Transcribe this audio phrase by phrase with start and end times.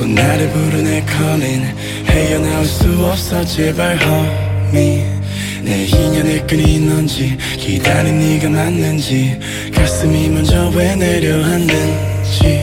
[0.00, 1.74] 또 나를 부르네 calling.
[2.06, 5.04] 헤어나올 수 없어 제발 homie.
[5.62, 9.38] 내 인연을 끊인 넌지 기다린 네가 맞는지
[9.74, 12.62] 가슴이 먼저 왜 내려앉는지.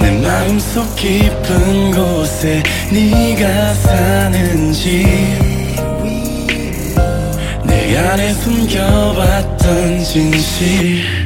[0.00, 5.04] 내 마음속 깊은 곳에 네가 사는지.
[7.64, 11.25] 내 안에 숨겨왔던 진실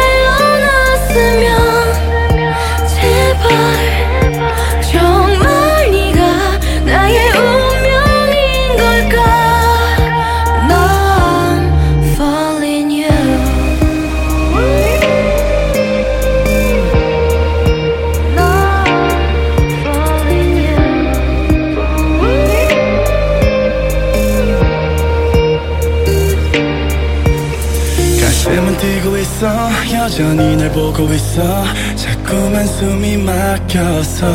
[29.41, 29.69] 있어.
[29.91, 31.65] 여전히 날 보고 있어.
[31.95, 34.27] 자꾸만 숨이 막혀서.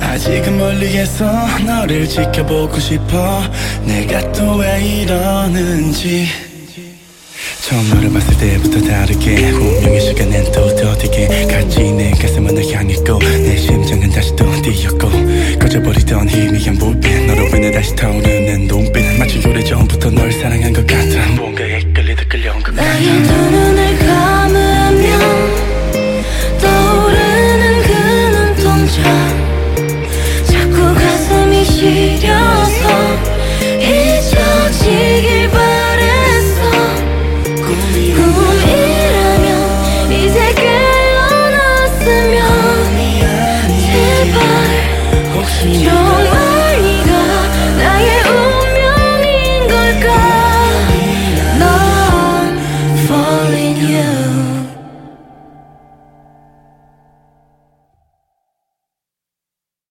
[0.00, 1.24] 아직은 멀리에서
[1.64, 3.42] 너를 지켜보고 싶어.
[3.84, 6.26] 내가 또 왜 이러는지.
[7.68, 9.50] 처음 너를 봤을 때부터 다르게.
[9.50, 11.46] 운명의 시간엔 또 더디게.
[11.46, 15.10] 같이 내 가슴은 널 향했고 내 심장은 다시 또 뛰었고.
[15.58, 17.26] 꺼져버리던 희미한 불빛.
[17.26, 18.31] 너로 인해 다시 타오르
[31.82, 32.31] 가슴